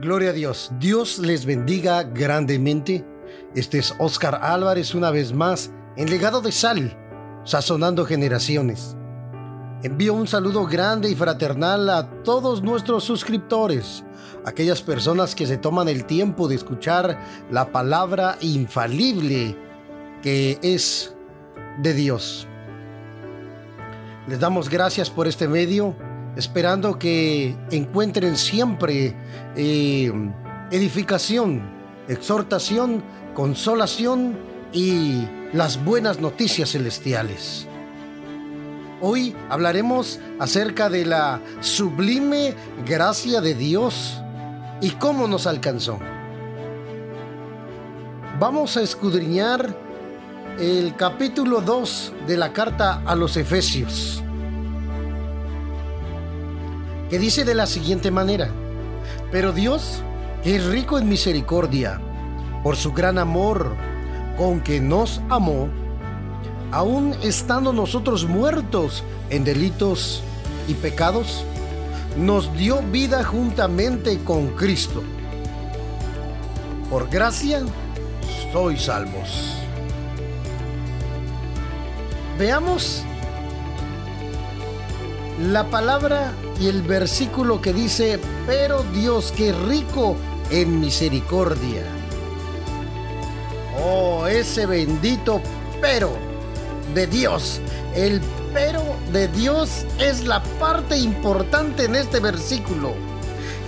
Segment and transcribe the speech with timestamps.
[0.00, 0.72] Gloria a Dios.
[0.78, 3.04] Dios les bendiga grandemente.
[3.54, 6.96] Este es Oscar Álvarez una vez más en Legado de Sal,
[7.44, 8.96] sazonando generaciones.
[9.82, 14.02] Envío un saludo grande y fraternal a todos nuestros suscriptores,
[14.46, 17.18] aquellas personas que se toman el tiempo de escuchar
[17.50, 19.58] la palabra infalible
[20.22, 21.14] que es
[21.78, 22.46] de Dios.
[24.26, 25.96] Les damos gracias por este medio
[26.36, 29.14] esperando que encuentren siempre
[29.56, 30.12] eh,
[30.70, 31.62] edificación,
[32.08, 33.02] exhortación,
[33.34, 34.38] consolación
[34.72, 37.66] y las buenas noticias celestiales.
[39.00, 42.54] Hoy hablaremos acerca de la sublime
[42.86, 44.22] gracia de Dios
[44.80, 45.98] y cómo nos alcanzó.
[48.38, 49.76] Vamos a escudriñar
[50.58, 54.22] el capítulo 2 de la carta a los Efesios
[57.12, 58.48] que dice de la siguiente manera,
[59.30, 60.02] pero Dios,
[60.42, 62.00] que es rico en misericordia,
[62.62, 63.76] por su gran amor
[64.38, 65.68] con que nos amó,
[66.70, 70.22] aun estando nosotros muertos en delitos
[70.66, 71.44] y pecados,
[72.16, 75.02] nos dio vida juntamente con Cristo.
[76.88, 77.60] Por gracia
[78.54, 79.58] sois salvos.
[82.38, 83.04] Veamos
[85.40, 90.16] la palabra y el versículo que dice, pero Dios que rico
[90.50, 91.82] en misericordia.
[93.82, 95.40] Oh, ese bendito
[95.80, 96.12] pero
[96.94, 97.60] de Dios.
[97.94, 98.20] El
[98.52, 102.94] pero de Dios es la parte importante en este versículo.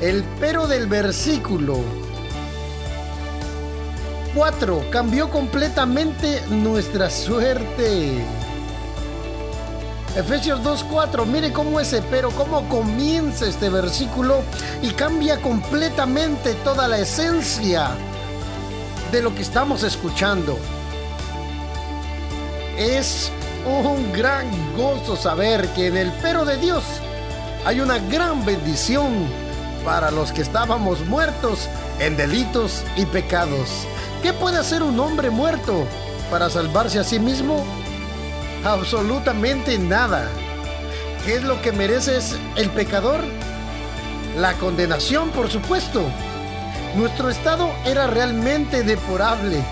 [0.00, 1.78] El pero del versículo
[4.34, 8.24] 4 cambió completamente nuestra suerte.
[10.14, 14.42] Efesios 2.4, mire cómo ese pero, cómo comienza este versículo
[14.82, 17.92] y cambia completamente toda la esencia
[19.10, 20.58] de lo que estamos escuchando.
[22.76, 23.32] Es
[23.66, 26.84] un gran gozo saber que en el pero de Dios
[27.64, 29.26] hay una gran bendición
[29.82, 33.86] para los que estábamos muertos en delitos y pecados.
[34.22, 35.86] ¿Qué puede hacer un hombre muerto
[36.30, 37.64] para salvarse a sí mismo?
[38.64, 40.28] Absolutamente nada.
[41.24, 42.18] ¿Qué es lo que merece
[42.56, 43.20] el pecador?
[44.36, 46.02] La condenación, por supuesto.
[46.96, 49.62] Nuestro estado era realmente deplorable.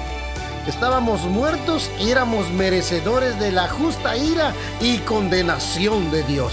[0.66, 6.52] Estábamos muertos y éramos merecedores de la justa ira y condenación de Dios.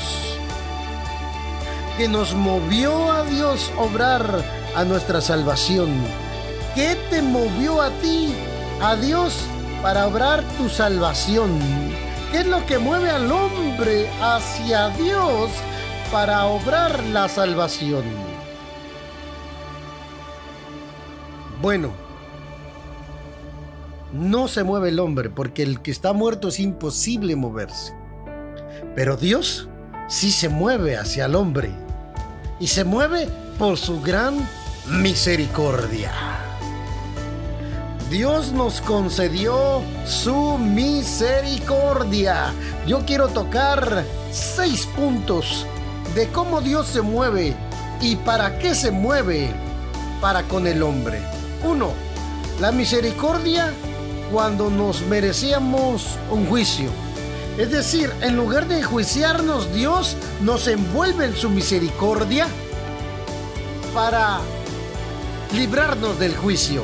[1.98, 4.44] Que nos movió a Dios obrar
[4.76, 5.90] a nuestra salvación.
[6.76, 8.34] ¿Qué te movió a ti,
[8.82, 9.34] a Dios,
[9.82, 12.07] para obrar tu salvación?
[12.32, 15.50] ¿Qué es lo que mueve al hombre hacia Dios
[16.12, 18.04] para obrar la salvación?
[21.62, 21.92] Bueno,
[24.12, 27.94] no se mueve el hombre porque el que está muerto es imposible moverse.
[28.96, 29.70] Pero Dios
[30.08, 31.72] sí se mueve hacia el hombre
[32.60, 33.28] y se mueve
[33.58, 34.36] por su gran
[34.88, 36.47] misericordia.
[38.10, 42.54] Dios nos concedió su misericordia.
[42.88, 45.66] Yo quiero tocar seis puntos
[46.16, 47.54] de cómo Dios se mueve
[48.00, 49.52] y para qué se mueve
[50.22, 51.20] para con el hombre.
[51.66, 51.92] Uno,
[52.62, 53.74] la misericordia
[54.32, 56.90] cuando nos merecíamos un juicio.
[57.58, 62.48] Es decir, en lugar de juiciarnos, Dios nos envuelve en su misericordia
[63.94, 64.40] para
[65.54, 66.84] librarnos del juicio.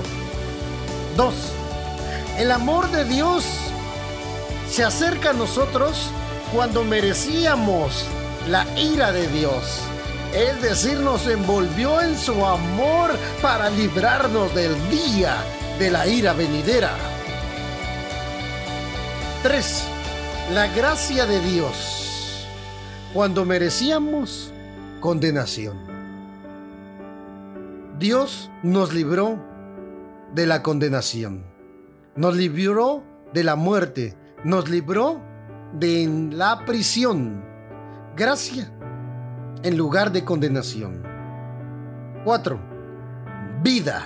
[1.15, 1.33] 2.
[2.37, 3.45] El amor de Dios
[4.69, 6.09] se acerca a nosotros
[6.53, 8.05] cuando merecíamos
[8.49, 9.79] la ira de Dios.
[10.33, 15.35] Es decir, nos envolvió en su amor para librarnos del día
[15.77, 16.91] de la ira venidera.
[19.43, 19.83] 3.
[20.53, 22.47] La gracia de Dios
[23.13, 24.51] cuando merecíamos
[24.99, 25.77] condenación.
[27.99, 29.52] Dios nos libró
[30.33, 31.45] de la condenación.
[32.15, 33.03] Nos libró
[33.33, 34.17] de la muerte.
[34.43, 35.21] Nos libró
[35.73, 37.43] de la prisión.
[38.15, 38.71] Gracia
[39.63, 41.03] en lugar de condenación.
[42.23, 42.59] 4.
[43.63, 44.03] Vida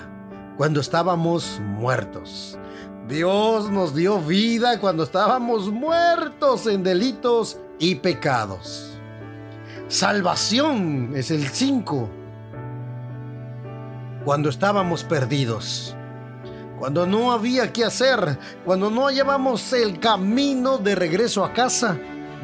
[0.58, 2.58] cuando estábamos muertos.
[3.08, 9.00] Dios nos dio vida cuando estábamos muertos en delitos y pecados.
[9.88, 12.10] Salvación es el 5.
[14.26, 15.96] Cuando estábamos perdidos
[16.78, 21.98] cuando no había qué hacer, cuando no hallábamos el camino de regreso a casa,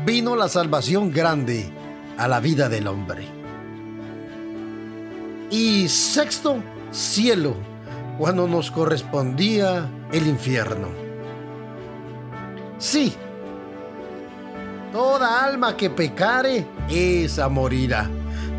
[0.06, 1.72] vino la salvación grande
[2.18, 3.28] a la vida del hombre.
[5.52, 6.58] Y sexto,
[6.92, 7.56] cielo,
[8.18, 10.88] cuando nos correspondía el infierno.
[12.80, 13.14] Sí,
[14.92, 18.10] toda alma que pecare, esa morirá.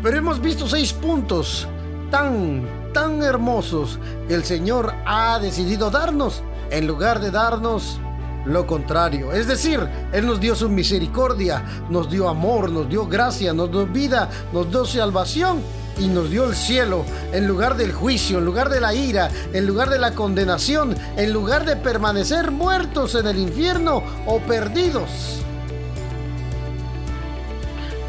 [0.01, 1.67] Pero hemos visto seis puntos
[2.09, 2.63] tan,
[2.95, 3.99] tan hermosos
[4.29, 7.99] el Señor ha decidido darnos en lugar de darnos
[8.45, 9.33] lo contrario.
[9.33, 13.85] Es decir, Él nos dio su misericordia, nos dio amor, nos dio gracia, nos dio
[13.85, 15.61] vida, nos dio salvación
[15.99, 17.03] y nos dio el cielo
[17.33, 21.33] en lugar del juicio, en lugar de la ira, en lugar de la condenación, en
[21.33, 25.41] lugar de permanecer muertos en el infierno o perdidos.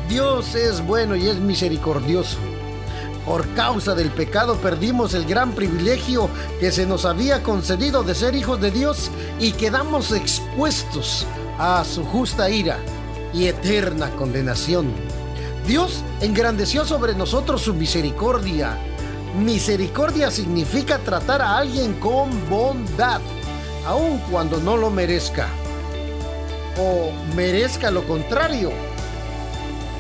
[0.09, 2.38] Dios es bueno y es misericordioso.
[3.26, 6.31] Por causa del pecado perdimos el gran privilegio
[6.61, 11.26] que se nos había concedido de ser hijos de Dios y quedamos expuestos
[11.58, 12.78] a su justa ira
[13.34, 14.93] y eterna condenación.
[15.67, 18.78] Dios engrandeció sobre nosotros su misericordia.
[19.37, 23.20] Misericordia significa tratar a alguien con bondad,
[23.84, 25.49] aun cuando no lo merezca.
[26.78, 28.70] O merezca lo contrario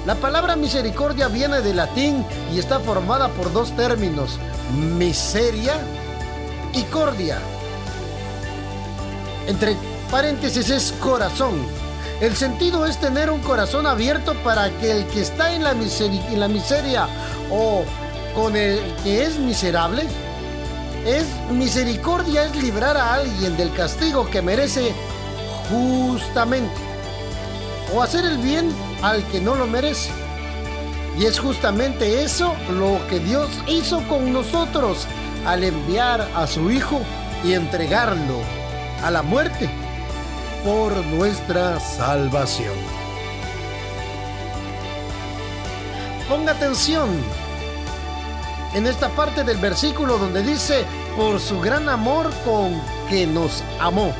[0.06, 2.24] la palabra misericordia viene del latín
[2.54, 4.38] y está formada por dos términos,
[4.96, 5.74] miseria
[6.72, 7.40] y cordia.
[9.48, 9.76] Entre
[10.08, 11.54] paréntesis es corazón.
[12.20, 17.08] El sentido es tener un corazón abierto para que el que está en la, miseria
[17.50, 17.82] o
[18.32, 20.04] con el que es miserable,
[21.04, 24.94] es misericordia, es librar a alguien del castigo que merece
[25.68, 26.80] justamente
[27.92, 28.72] o hacer el bien
[29.02, 30.10] al que no lo merece.
[31.18, 35.06] Y es justamente eso lo que Dios hizo con nosotros
[35.46, 37.00] al enviar a su Hijo
[37.44, 38.40] y entregarlo
[39.02, 39.70] a la muerte
[40.64, 42.74] por nuestra salvación.
[46.28, 47.08] Ponga atención
[48.74, 50.84] en esta parte del versículo donde dice,
[51.16, 52.78] por su gran amor con
[53.08, 54.12] que nos amó.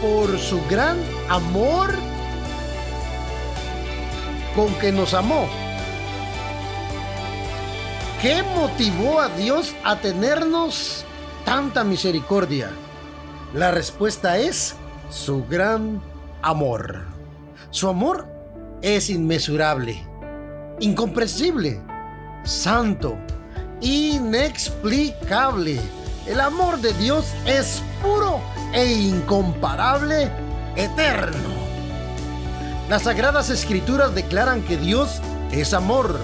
[0.00, 0.98] Por su gran
[1.28, 1.94] amor
[4.54, 5.48] con que nos amó.
[8.20, 11.04] ¿Qué motivó a Dios a tenernos
[11.44, 12.70] tanta misericordia?
[13.52, 14.74] La respuesta es
[15.10, 16.02] su gran
[16.42, 17.04] amor.
[17.70, 18.26] Su amor
[18.82, 20.02] es inmesurable,
[20.80, 21.80] incomprensible,
[22.44, 23.16] santo,
[23.80, 25.80] inexplicable.
[26.26, 28.40] El amor de Dios es puro
[28.72, 30.30] e incomparable,
[30.76, 31.53] eterno.
[32.88, 35.20] Las sagradas escrituras declaran que Dios
[35.50, 36.18] es amor.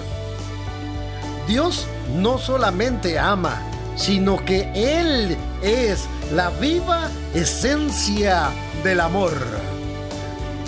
[1.47, 3.61] Dios no solamente ama,
[3.95, 8.49] sino que Él es la viva esencia
[8.83, 9.33] del amor.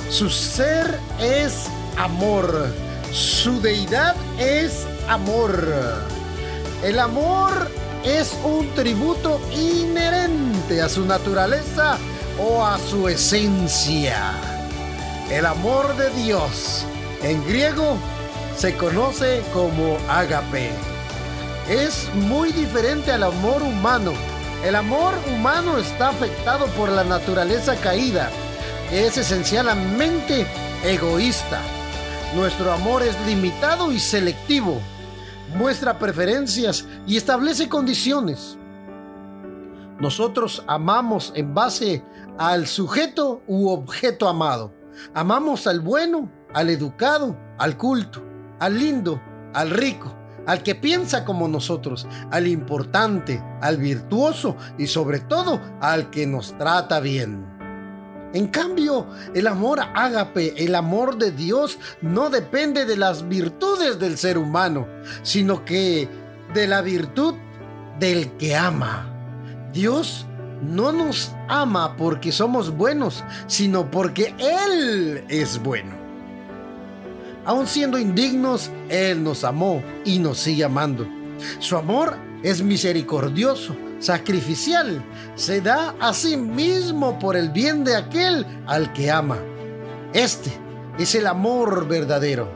[0.09, 1.67] Su ser es
[1.97, 2.67] amor.
[3.11, 5.63] Su deidad es amor.
[6.83, 7.69] El amor
[8.03, 11.97] es un tributo inherente a su naturaleza
[12.39, 14.62] o a su esencia.
[15.33, 16.85] El amor de Dios
[17.24, 17.97] en griego
[18.56, 20.69] se conoce como agape.
[21.68, 24.13] Es muy diferente al amor humano.
[24.63, 28.30] El amor humano está afectado por la naturaleza caída,
[28.91, 30.45] es esencialmente
[30.83, 31.59] egoísta.
[32.36, 34.79] Nuestro amor es limitado y selectivo.
[35.56, 38.59] Muestra preferencias y establece condiciones.
[40.00, 42.03] Nosotros amamos en base
[42.38, 44.82] al sujeto u objeto amado.
[45.13, 48.23] Amamos al bueno, al educado, al culto,
[48.59, 49.21] al lindo,
[49.53, 56.09] al rico, al que piensa como nosotros, al importante, al virtuoso y sobre todo al
[56.09, 57.53] que nos trata bien.
[58.33, 64.17] En cambio, el amor ágape, el amor de Dios, no depende de las virtudes del
[64.17, 64.88] ser humano,
[65.21, 66.09] sino que
[66.53, 67.35] de la virtud
[68.00, 69.09] del que ama.
[69.71, 70.25] Dios
[70.63, 75.91] no nos ama porque somos buenos, sino porque Él es bueno.
[77.46, 81.05] Aun siendo indignos, Él nos amó y nos sigue amando.
[81.60, 85.03] Su amor es misericordioso, sacrificial,
[85.36, 89.39] se da a sí mismo por el bien de aquel al que ama.
[90.13, 90.51] Este
[90.98, 92.48] es el amor verdadero,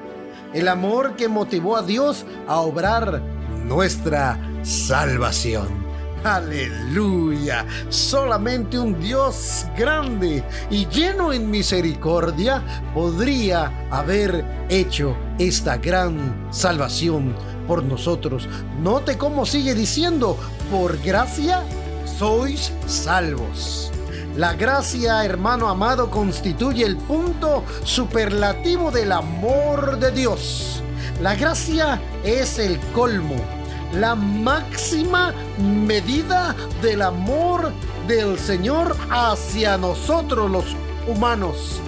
[0.54, 3.22] el amor que motivó a Dios a obrar
[3.66, 5.87] nuestra salvación.
[6.24, 7.66] Aleluya.
[7.90, 17.36] Solamente un Dios grande y lleno en misericordia podría haber hecho esta gran salvación
[17.68, 18.50] por nosotros.
[18.82, 20.38] Note cómo sigue diciendo,
[20.72, 21.64] por gracia
[22.06, 23.92] sois salvos.
[24.36, 30.84] La gracia, hermano amado, constituye el punto superlativo del amor de Dios.
[31.22, 33.57] La gracia es el colmo
[33.94, 37.72] la máxima medida del amor
[38.08, 40.65] del Señor hacia nosotros los
[41.08, 41.82] humanos.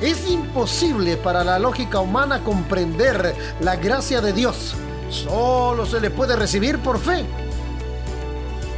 [0.00, 4.74] Es imposible para la lógica humana comprender la gracia de Dios.
[5.10, 7.24] Solo se le puede recibir por fe.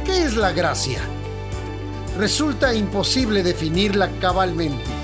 [0.05, 0.99] ¿Qué es la gracia?
[2.17, 4.96] Resulta imposible definirla cabalmente.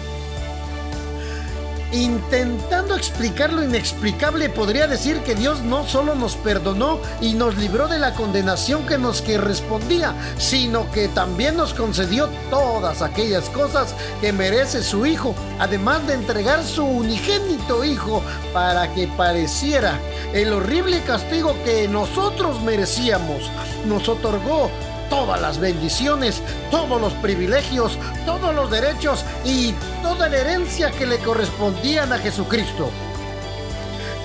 [1.94, 7.88] Intentando explicar lo inexplicable, podría decir que Dios no solo nos perdonó y nos libró
[7.88, 14.34] de la condenación que nos correspondía, sino que también nos concedió todas aquellas cosas que
[14.34, 18.24] merece su Hijo, además de entregar su unigénito Hijo
[18.54, 20.00] para que pareciera
[20.34, 23.52] el horrible castigo que nosotros merecíamos.
[23.86, 24.72] Nos otorgó
[25.10, 26.42] todas las bendiciones,
[26.72, 32.90] todos los privilegios, todos los derechos y toda la herencia que le correspondían a Jesucristo.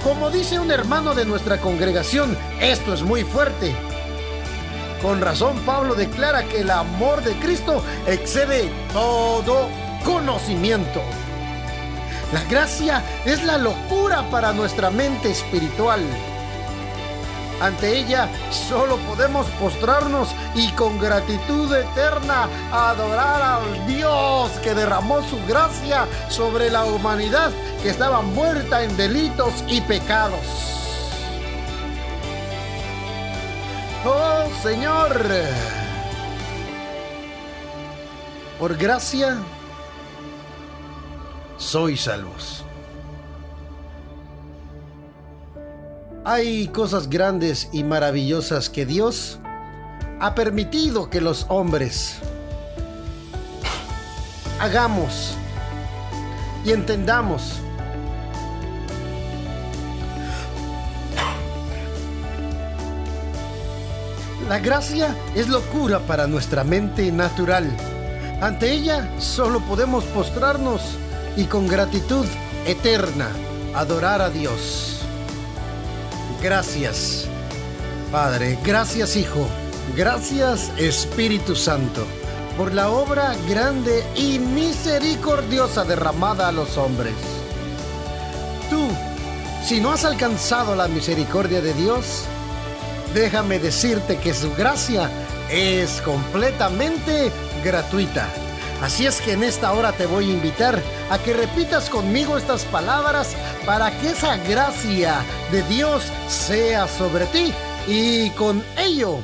[0.02, 3.74] Como dice un hermano de nuestra congregación, esto es muy fuerte.
[5.02, 9.68] Con razón Pablo declara que el amor de Cristo excede todo
[10.04, 11.02] conocimiento.
[12.32, 16.00] La gracia es la locura para nuestra mente espiritual.
[17.60, 25.44] Ante ella solo podemos postrarnos y con gratitud eterna adorar al Dios que derramó su
[25.46, 27.50] gracia sobre la humanidad
[27.82, 30.68] que estaba muerta en delitos y pecados.
[34.04, 35.20] Oh Señor,
[38.58, 39.38] por gracia
[41.56, 42.67] sois salvos.
[46.30, 49.38] Hay cosas grandes y maravillosas que Dios
[50.20, 52.16] ha permitido que los hombres
[54.60, 55.38] hagamos
[56.66, 57.62] y entendamos.
[64.50, 67.74] La gracia es locura para nuestra mente natural.
[68.42, 70.82] Ante ella solo podemos postrarnos
[71.38, 72.26] y con gratitud
[72.66, 73.30] eterna
[73.74, 74.97] adorar a Dios.
[76.42, 77.26] Gracias,
[78.12, 78.58] Padre.
[78.64, 79.48] Gracias, Hijo.
[79.96, 82.06] Gracias, Espíritu Santo,
[82.56, 87.14] por la obra grande y misericordiosa derramada a los hombres.
[88.70, 88.88] Tú,
[89.64, 92.24] si no has alcanzado la misericordia de Dios,
[93.14, 95.10] déjame decirte que su gracia
[95.50, 97.32] es completamente
[97.64, 98.28] gratuita.
[98.82, 100.80] Así es que en esta hora te voy a invitar
[101.10, 103.34] a que repitas conmigo estas palabras
[103.66, 107.52] para que esa gracia de Dios sea sobre ti
[107.88, 109.18] y con ello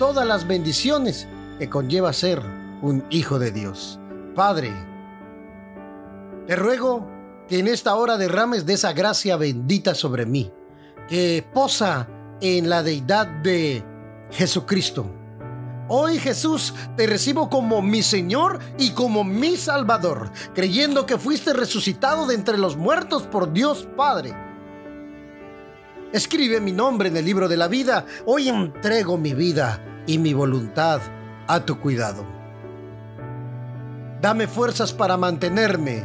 [0.00, 1.28] todas las bendiciones
[1.60, 2.42] que conlleva ser
[2.82, 4.00] un hijo de Dios.
[4.34, 4.72] Padre,
[6.48, 7.08] te ruego
[7.48, 10.52] que en esta hora derrames de esa gracia bendita sobre mí,
[11.08, 12.08] que posa
[12.40, 13.84] en la deidad de
[14.32, 15.17] Jesucristo
[15.88, 22.26] Hoy Jesús te recibo como mi Señor y como mi Salvador, creyendo que fuiste resucitado
[22.26, 24.34] de entre los muertos por Dios Padre.
[26.12, 28.04] Escribe mi nombre en el libro de la vida.
[28.26, 31.00] Hoy entrego mi vida y mi voluntad
[31.46, 32.26] a tu cuidado.
[34.20, 36.04] Dame fuerzas para mantenerme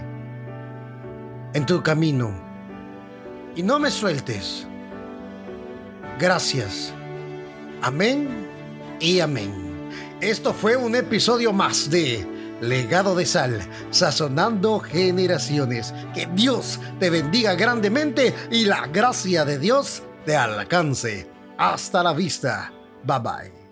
[1.54, 2.34] en tu camino
[3.56, 4.66] y no me sueltes.
[6.20, 6.94] Gracias.
[7.82, 8.48] Amén
[9.00, 9.73] y amén.
[10.24, 12.26] Esto fue un episodio más de
[12.62, 15.94] Legado de Sal, sazonando generaciones.
[16.14, 21.30] Que Dios te bendiga grandemente y la gracia de Dios te alcance.
[21.58, 22.72] Hasta la vista.
[23.04, 23.63] Bye bye.